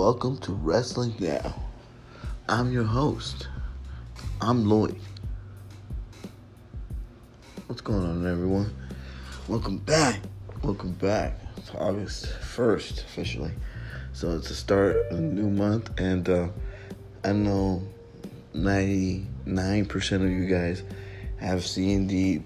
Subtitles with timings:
[0.00, 1.54] welcome to Wrestling Now.
[2.48, 3.48] I'm your host.
[4.40, 4.98] I'm Lloyd.
[7.66, 8.74] What's going on, everyone?
[9.46, 10.22] Welcome back.
[10.62, 11.38] Welcome back.
[11.58, 13.50] It's August 1st, officially.
[14.14, 16.48] So it's the start of a new month, and uh,
[17.22, 17.82] I know
[18.54, 20.82] 99% of you guys
[21.40, 22.40] have seen the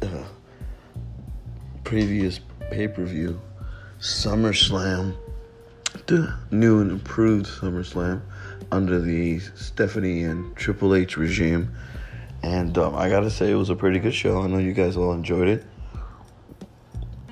[0.00, 0.24] uh,
[1.84, 2.40] previous
[2.70, 3.38] pay per view,
[4.00, 5.18] SummerSlam
[6.10, 8.22] new and improved SummerSlam
[8.70, 11.74] under the Stephanie and Triple H regime.
[12.42, 14.42] And um, I gotta say, it was a pretty good show.
[14.42, 15.64] I know you guys all enjoyed it.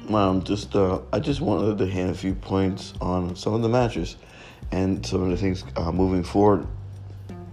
[0.09, 3.69] Um, just uh, I just wanted to hand a few points on some of the
[3.69, 4.17] matches
[4.71, 6.67] and some of the things uh, moving forward,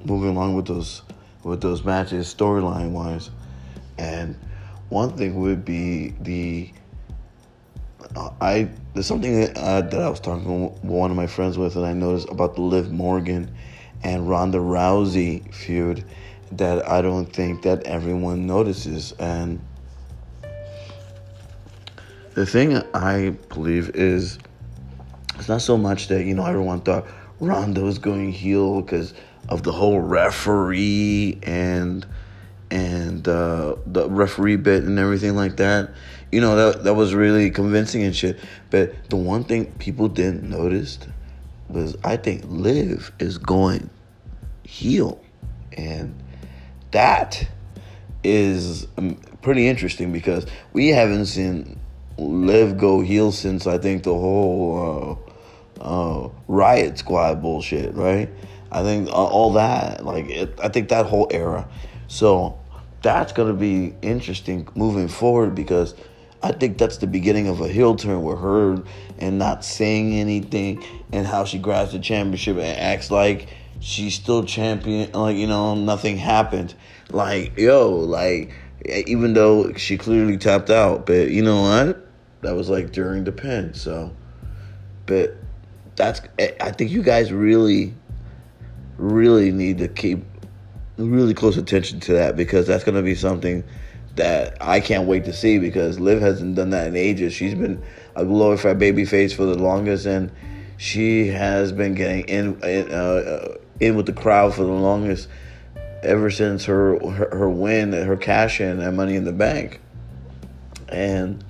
[0.04, 1.04] moving along with those
[1.44, 3.30] with those matches storyline wise.
[3.98, 4.38] And
[4.90, 6.72] one thing would be the
[8.42, 8.70] I
[9.00, 11.86] there's something that, uh, that I was talking with one of my friends with, and
[11.86, 13.50] I noticed about the Liv Morgan
[14.04, 16.04] and Ronda Rousey feud
[16.52, 19.14] that I don't think that everyone notices.
[19.14, 19.66] And
[22.34, 24.38] the thing I believe is
[25.36, 27.08] it's not so much that you know everyone thought
[27.40, 29.14] Ronda was going heel because
[29.48, 32.06] of the whole referee and
[32.70, 35.92] and uh, the referee bit and everything like that
[36.32, 38.40] you know that that was really convincing and shit.
[38.70, 41.00] But the one thing people didn't notice
[41.68, 43.90] was I think Liv is going
[44.64, 45.20] heel,
[45.74, 46.16] and
[46.92, 47.48] that
[48.24, 51.80] is um, pretty interesting because we haven't seen
[52.18, 55.20] Liv go heel since I think the whole
[55.80, 58.30] uh, uh, Riot Squad bullshit, right?
[58.72, 61.68] I think uh, all that, like, it, I think that whole era.
[62.08, 62.60] So
[63.02, 65.96] that's gonna be interesting moving forward because
[66.42, 68.82] I think that's the beginning of a heel turn with her
[69.18, 73.50] and not saying anything and how she grabs the championship and acts like
[73.82, 76.74] she's still champion, like, you know, nothing happened.
[77.12, 78.54] Like, yo, like,
[78.86, 82.08] even though she clearly tapped out, but you know what?
[82.42, 84.16] That was like during the pin, so.
[85.06, 85.36] But
[85.96, 87.94] that's, I think you guys really,
[88.98, 90.24] really need to keep
[90.98, 93.64] really close attention to that because that's going to be something
[94.20, 97.34] that I can't wait to see because Liv hasn't done that in ages.
[97.34, 97.82] She's been
[98.16, 100.32] a glorified baby face for the longest, and
[100.78, 105.28] she has been getting in in, uh, in with the crowd for the longest
[106.04, 109.80] ever since her her, her win, her cash in at Money in the Bank,
[110.90, 111.44] and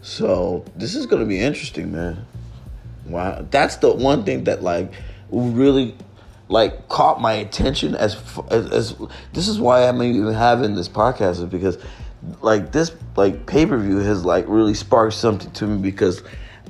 [0.00, 2.26] so this is going to be interesting, man.
[3.06, 4.92] Wow, that's the one thing that like
[5.30, 5.94] really
[6.48, 8.16] like caught my attention as,
[8.50, 8.96] as, as
[9.32, 11.78] this is why I'm even having this podcast is because
[12.40, 16.22] like this like pay per view has like really sparked something to me because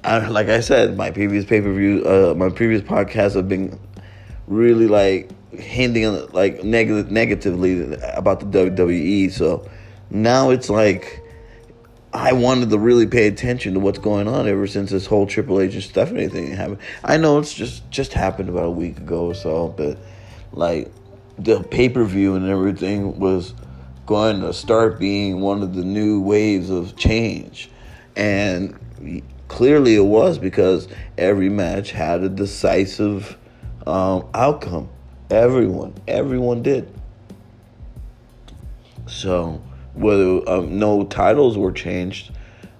[0.04, 3.78] I, like I said my previous pay per view uh, my previous podcasts have been
[4.46, 9.68] really like hinting like negative negatively about the WWE so
[10.10, 11.22] now it's like
[12.16, 15.60] I wanted to really pay attention to what's going on ever since this whole Triple
[15.60, 16.78] H stuff and Stephanie thing happened.
[17.04, 19.98] I know it's just just happened about a week ago or so, but
[20.52, 20.90] like
[21.38, 23.52] the pay per view and everything was
[24.06, 27.68] going to start being one of the new waves of change,
[28.16, 28.78] and
[29.48, 30.88] clearly it was because
[31.18, 33.36] every match had a decisive
[33.86, 34.88] um, outcome.
[35.28, 36.90] Everyone, everyone did.
[39.06, 39.60] So
[39.96, 42.30] whether um, no titles were changed,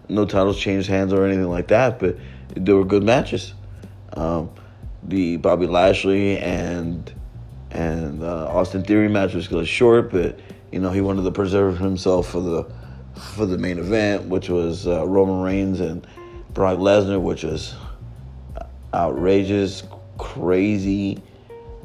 [0.09, 2.17] no titles changed hands or anything like that, but
[2.55, 3.55] there were good matches.
[4.13, 4.51] Um,
[5.03, 7.13] the Bobby Lashley and
[7.71, 10.39] and uh, Austin Theory match was a short, but
[10.71, 12.67] you know he wanted to preserve himself for the
[13.35, 16.07] for the main event, which was uh, Roman Reigns and
[16.53, 17.75] Brock Lesnar, which was
[18.95, 19.85] outrageous,
[20.19, 21.23] crazy,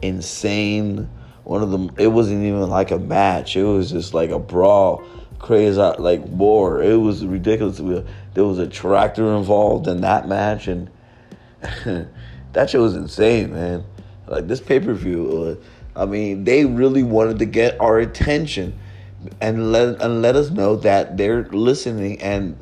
[0.01, 1.09] insane.
[1.43, 5.03] One of them, it wasn't even like a match; it was just like a brawl
[5.41, 6.81] crazy like war.
[6.81, 7.77] It was ridiculous.
[7.77, 10.89] There was a tractor involved in that match, and
[12.53, 13.83] that shit was insane, man.
[14.27, 15.59] Like this pay per view,
[15.95, 18.79] uh, I mean, they really wanted to get our attention
[19.41, 22.57] and let and let us know that they're listening and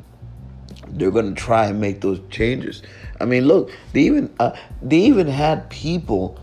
[0.88, 2.82] they're gonna try and make those changes.
[3.20, 6.40] I mean, look, they even uh, they even had people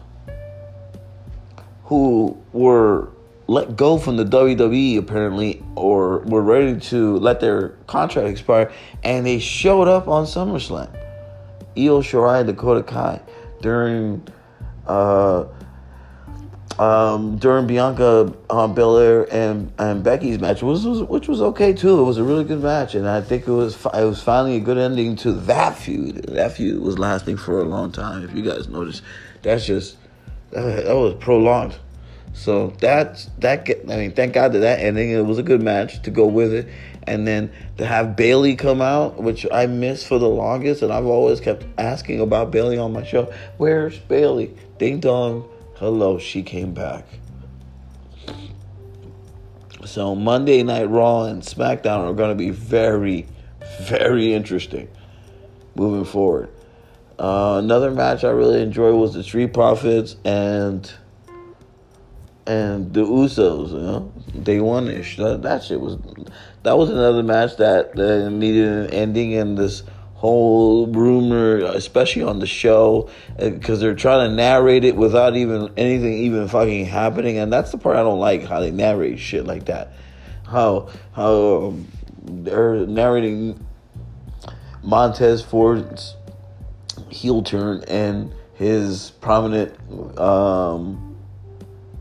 [1.86, 3.10] who were
[3.48, 8.72] let go from the WWE apparently, or were ready to let their contract expire,
[9.04, 10.94] and they showed up on SummerSlam.
[11.78, 13.22] Io Shirai, and Dakota Kai,
[13.62, 14.28] during
[14.88, 15.46] uh,
[16.80, 22.02] um, during Bianca um, Belair and and Becky's match, was, was which was okay too.
[22.02, 24.60] It was a really good match, and I think it was it was finally a
[24.60, 26.26] good ending to that feud.
[26.28, 28.24] That feud was lasting for a long time.
[28.24, 29.04] If you guys noticed,
[29.42, 29.98] that's just
[30.52, 31.76] that was prolonged.
[32.38, 33.68] So that's that.
[33.90, 35.10] I mean, thank God that that ending.
[35.10, 36.68] It was a good match to go with it,
[37.04, 41.08] and then to have Bayley come out, which I missed for the longest, and I've
[41.08, 43.34] always kept asking about Bayley on my show.
[43.58, 44.56] Where's Bayley?
[44.78, 47.06] Ding dong hello, she came back.
[49.86, 53.28] So Monday Night Raw and SmackDown are going to be very,
[53.82, 54.90] very interesting
[55.76, 56.50] moving forward.
[57.20, 60.92] Uh, another match I really enjoyed was the Street Profits and
[62.48, 63.72] and the Usos.
[63.72, 65.18] You know, day one ish.
[65.18, 65.98] That, that shit was
[66.64, 69.84] that was another match that uh, needed an ending, and this
[70.16, 75.72] whole rumor, especially on the show, because uh, they're trying to narrate it without even
[75.78, 79.46] anything even fucking happening, and that's the part I don't like how they narrate shit
[79.46, 79.94] like that.
[80.46, 81.88] How how um,
[82.24, 83.66] they're narrating
[84.82, 86.16] Montez Ford's
[87.10, 89.78] heel turn and his prominent
[90.20, 91.07] um,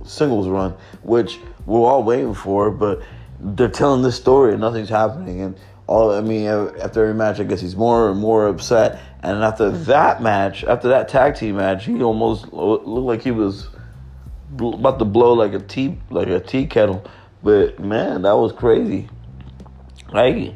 [0.06, 3.03] singles run, which we're all waiting for, but
[3.41, 7.44] they're telling this story and nothing's happening, and all I mean, after every match, I
[7.44, 9.00] guess he's more and more upset.
[9.23, 13.69] And after that match, after that tag team match, he almost looked like he was
[14.58, 17.05] about to blow like a tea like a tea kettle.
[17.43, 19.09] But man, that was crazy.
[20.12, 20.55] Like,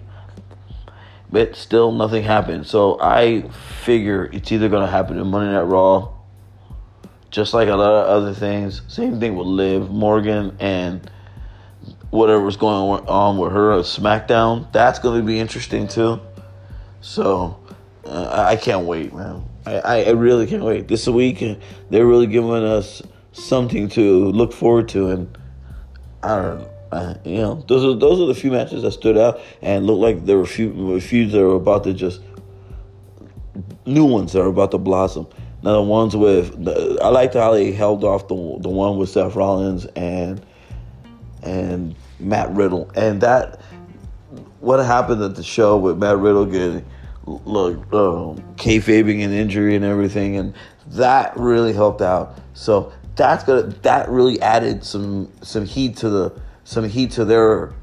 [1.31, 2.67] but still nothing happened.
[2.67, 3.43] So I
[3.85, 6.13] figure it's either gonna happen in Monday Night Raw,
[7.31, 8.83] just like a lot of other things.
[8.89, 11.09] Same thing with Liv Morgan and
[12.11, 14.71] whatever's going on with her at SmackDown.
[14.73, 16.21] That's going to be interesting too.
[17.01, 17.59] So
[18.05, 19.45] uh, I can't wait, man.
[19.65, 20.89] I, I really can't wait.
[20.89, 21.45] This week,
[21.91, 25.39] they're really giving us something to look forward to, and
[26.23, 26.71] I don't know.
[26.93, 30.01] Uh, you know, those are those are the few matches that stood out and looked
[30.01, 32.21] like there were a few feuds that were about to just
[33.87, 35.29] new ones that are about to blossom.
[35.63, 39.11] Now the ones with the, I liked how they held off the the one with
[39.11, 40.45] Seth Rollins and
[41.43, 43.61] and Matt Riddle, and that
[44.61, 46.85] what happened at the show with Matt Riddle getting
[47.27, 50.55] look um, kayfabing an injury and everything, and
[50.89, 52.39] that really helped out.
[52.55, 57.75] So that's gonna that really added some some heat to the some heat to their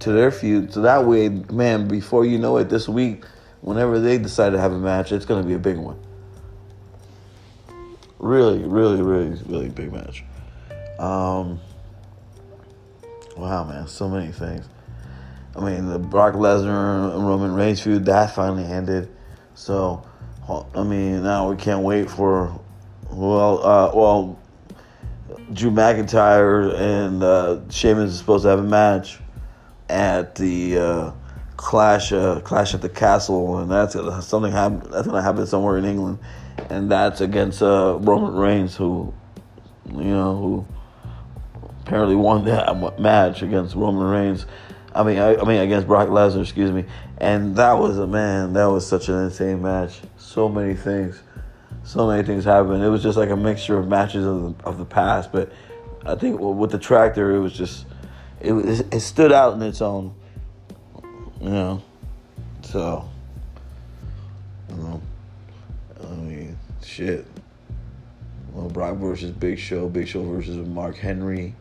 [0.00, 0.72] to their feud.
[0.72, 3.24] So that way, man, before you know it, this week,
[3.62, 5.98] whenever they decide to have a match, it's gonna be a big one.
[8.18, 10.24] Really, really, really, really big match.
[10.98, 11.60] Um,
[13.36, 14.66] Wow, man, so many things.
[15.54, 19.10] I mean, the Brock Lesnar and Roman Reigns feud that finally ended.
[19.54, 20.02] So,
[20.48, 22.58] I mean, now we can't wait for
[23.10, 24.38] well, uh, well,
[25.52, 29.18] Drew McIntyre and uh, Sheamus is supposed to have a match
[29.90, 31.12] at the uh,
[31.56, 33.94] Clash uh, Clash at the Castle, and that's
[34.26, 36.18] something happen, that's gonna happen somewhere in England,
[36.70, 39.12] and that's against uh, Roman Reigns, who
[39.90, 40.66] you know who
[41.82, 44.46] apparently won that match against Roman Reigns.
[44.94, 46.84] I mean, I, I, mean against Brock Lesnar, excuse me.
[47.18, 48.54] And that was a man.
[48.54, 50.00] That was such an insane match.
[50.16, 51.22] So many things,
[51.84, 52.82] so many things happened.
[52.82, 55.32] It was just like a mixture of matches of the, of the past.
[55.32, 55.52] But
[56.06, 57.84] I think with the tractor, it was just
[58.40, 58.52] it
[58.92, 60.14] it stood out in its own.
[61.40, 61.82] You know,
[62.62, 63.08] so.
[64.70, 65.02] You know,
[66.02, 67.26] I mean, shit.
[68.52, 71.54] Well, Brock versus Big Show, Big Show versus Mark Henry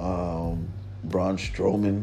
[0.00, 0.68] um,
[1.04, 2.02] Braun Strowman.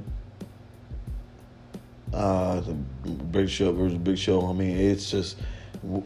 [2.14, 2.74] Uh, the
[3.12, 4.48] Big Show versus Big Show.
[4.48, 5.38] I mean, it's just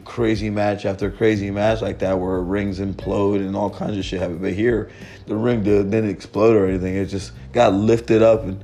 [0.04, 4.20] crazy match after crazy match like that where rings implode and all kinds of shit
[4.20, 4.40] happen.
[4.40, 4.90] But here,
[5.28, 6.96] the ring didn't explode or anything.
[6.96, 8.64] It just got lifted up and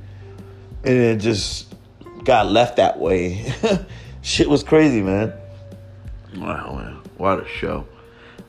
[0.84, 1.74] and it just
[2.24, 3.52] got left that way.
[4.22, 5.32] shit was crazy, man.
[6.36, 7.86] Wow, man, what a show!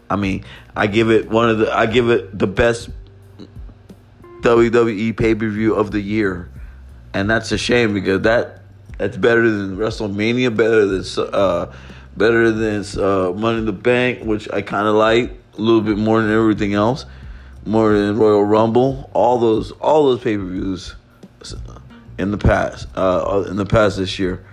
[0.10, 0.44] I mean,
[0.76, 2.90] I give it one of the I give it the best
[4.42, 6.50] WWE pay per view of the year,
[7.14, 8.62] and that's a shame because that
[8.98, 11.74] that's better than WrestleMania, better than uh,
[12.18, 15.98] better than uh, Money in the Bank, which I kind of like a little bit
[15.98, 17.06] more than everything else,
[17.66, 19.10] more than Royal Rumble.
[19.14, 20.96] All those all those pay per views
[22.20, 24.46] in the past, uh, in the past this year.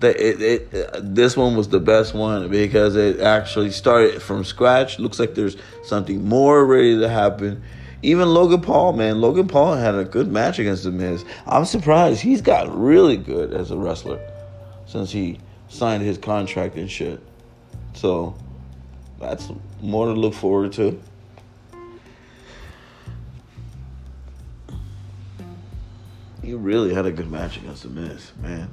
[0.00, 4.98] It, it, this one was the best one because it actually started from scratch.
[4.98, 7.62] Looks like there's something more ready to happen
[8.02, 11.24] even Logan Paul, man, Logan Paul had a good match against The Miz.
[11.46, 14.20] I'm surprised he's got really good as a wrestler
[14.86, 17.20] since he signed his contract and shit.
[17.94, 18.34] So
[19.20, 19.48] that's
[19.80, 21.00] more to look forward to.
[26.52, 28.68] He really had a good match against the Miz, man.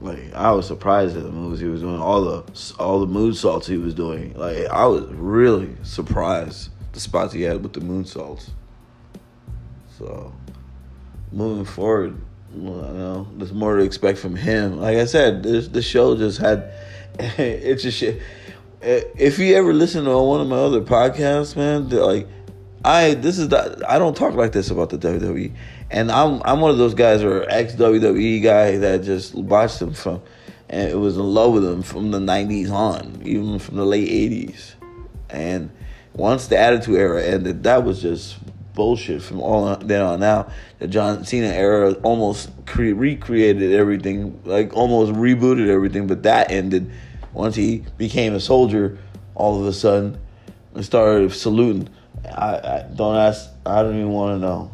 [0.00, 3.64] Like I was surprised at the moves he was doing, all the all the moonsaults
[3.64, 4.32] he was doing.
[4.34, 8.50] Like I was really surprised the spots he had with the moonsaults.
[9.98, 10.32] So
[11.32, 12.16] moving forward,
[12.52, 14.78] well, you know, there's more to expect from him.
[14.78, 16.72] Like I said, this the show just had
[17.18, 18.22] it's just shit.
[18.80, 22.28] If you ever listen to one of my other podcasts, man, like
[22.84, 25.52] I this is the I don't talk like this about the WWE,
[25.90, 29.94] and I'm I'm one of those guys or ex WWE guy that just watched them
[29.94, 30.22] from,
[30.68, 34.08] and it was in love with them from the '90s on, even from the late
[34.08, 34.74] '80s,
[35.30, 35.70] and
[36.14, 38.38] once the Attitude Era ended, that was just
[38.74, 40.48] bullshit from all then on now.
[40.78, 46.90] The John Cena era almost cre- recreated everything, like almost rebooted everything, but that ended
[47.32, 48.98] once he became a soldier.
[49.36, 50.16] All of a sudden,
[50.74, 51.88] and started saluting.
[52.24, 53.50] I, I don't ask.
[53.66, 54.70] I don't even want to know.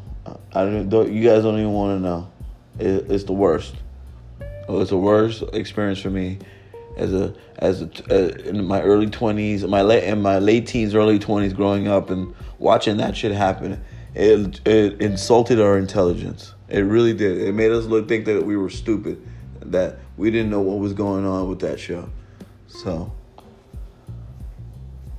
[0.52, 1.12] I don't.
[1.12, 2.30] You guys don't even want to know.
[2.78, 3.74] It, it's the worst.
[4.68, 6.38] It's the worst experience for me
[6.96, 10.94] as a as a, uh, in my early twenties, my late in my late teens,
[10.94, 13.82] early twenties, growing up and watching that shit happen.
[14.14, 16.54] It it insulted our intelligence.
[16.68, 17.40] It really did.
[17.40, 19.26] It made us look think that we were stupid,
[19.60, 22.08] that we didn't know what was going on with that show.
[22.68, 23.12] So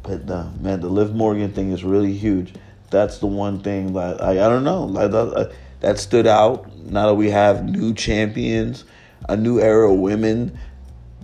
[0.04, 2.54] but uh, man, the Liv Morgan thing is really huge.
[2.92, 6.72] That's the one thing that I, I don't know like that, uh, that stood out.
[6.78, 8.84] Now that we have new champions,
[9.28, 10.60] a new era of women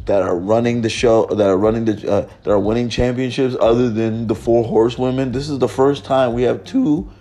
[0.05, 3.89] that are running the show, that are running the, uh, that are winning championships, other
[3.89, 5.33] than the four horsewomen.
[5.33, 7.11] This is the first time we have two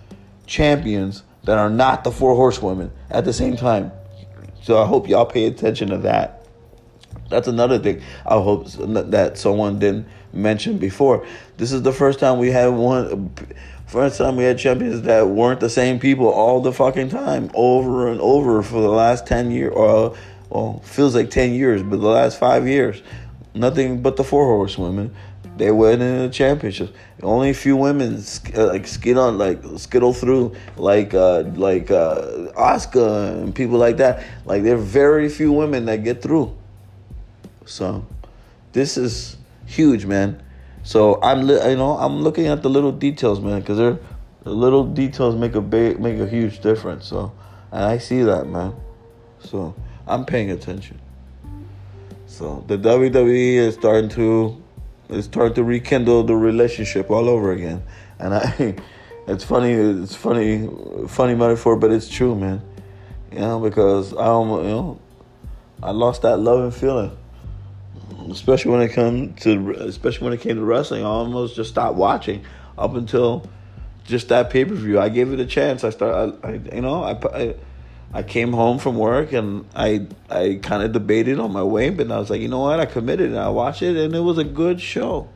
[0.45, 3.91] champions that are not the four horsewomen at the same time.
[4.61, 6.45] So I hope y'all pay attention to that.
[7.29, 8.01] That's another thing.
[8.25, 11.25] I hope that someone didn't mention before.
[11.57, 13.33] This is the first time we had one.
[13.87, 18.09] First time we had champions that weren't the same people all the fucking time, over
[18.09, 20.13] and over for the last ten years, or
[20.49, 23.01] well, feels like ten years, but the last five years,
[23.53, 25.15] nothing but the four horsewomen.
[25.55, 26.91] They win in the championships.
[27.23, 28.21] Only a few women
[28.55, 33.97] uh, like skid on, like skittle through, like uh, like uh, Asuka and people like
[33.97, 34.23] that.
[34.45, 36.55] Like there are very few women that get through.
[37.65, 38.05] So,
[38.73, 40.43] this is huge, man.
[40.87, 43.99] So I'm, you know, I'm looking at the little details, man, because they're
[44.45, 47.07] the little details make a big, make a huge difference.
[47.07, 47.33] So,
[47.73, 48.73] and I see that, man.
[49.39, 49.75] So
[50.07, 50.97] I'm paying attention.
[52.25, 54.63] So the WWE is starting to,
[55.09, 57.83] is starting to rekindle the relationship all over again,
[58.17, 58.75] and I,
[59.27, 60.69] it's funny, it's funny,
[61.09, 62.61] funny metaphor, but it's true, man.
[63.33, 65.01] You know, because I, you know,
[65.83, 67.11] I lost that love and feeling
[68.31, 71.03] especially when it come to especially when it came to wrestling.
[71.03, 72.43] I almost just stopped watching
[72.77, 73.47] up until
[74.05, 74.99] just that pay per view.
[74.99, 75.83] I gave it a chance.
[75.83, 77.55] I started, I, I you know, I, I
[78.13, 82.09] I came home from work and I I kind of debated on my way, but
[82.09, 82.79] I was like, you know what?
[82.79, 85.29] I committed and I watched it, and it was a good show,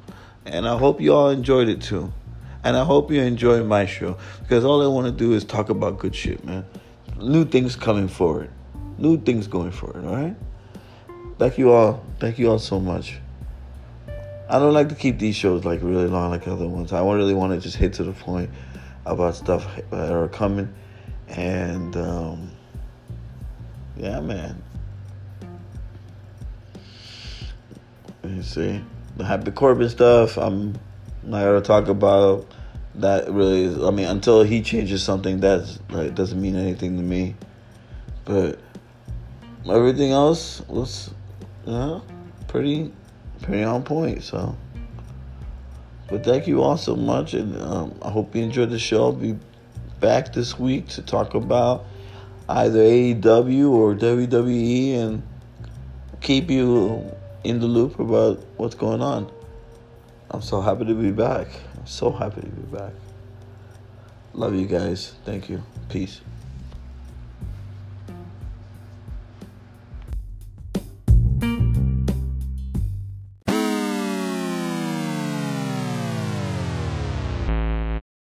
[0.46, 2.14] and I hope you all enjoyed it too,
[2.64, 5.70] and I hope you enjoy my show because all I want to do is talk
[5.70, 6.66] about good shit, man.
[7.18, 8.50] New things coming forward,
[8.98, 10.06] new things going forward.
[10.06, 10.36] All right.
[11.42, 12.06] Thank you all.
[12.20, 13.18] Thank you all so much.
[14.48, 16.94] I don't like to keep these shows like really long like other ones.
[16.94, 18.52] I really want to just hit to the point
[19.08, 20.72] about stuff that are coming.
[21.30, 22.52] And um,
[23.98, 24.62] yeah, man.
[28.24, 28.80] You see,
[29.18, 30.38] the Happy Corbin stuff.
[30.38, 30.74] I'm
[31.24, 32.46] not gonna talk about
[32.94, 33.32] that.
[33.32, 37.34] Really, is, I mean, until he changes something, that's like doesn't mean anything to me.
[38.26, 38.60] But
[39.68, 41.10] everything else was
[41.66, 42.00] yeah,
[42.48, 42.92] pretty,
[43.42, 44.24] pretty on point.
[44.24, 44.56] So,
[46.08, 49.06] but thank you all so much, and um, I hope you enjoyed the show.
[49.06, 49.38] I'll be
[50.00, 51.86] back this week to talk about
[52.50, 55.24] either AEW or WWE, and
[56.22, 57.12] keep you
[57.44, 59.32] in the loop about what's going on.
[60.30, 61.48] I'm so happy to be back.
[61.78, 62.94] I'm so happy to be back.
[64.34, 65.14] Love you guys.
[65.26, 65.62] Thank you.
[65.90, 66.22] Peace.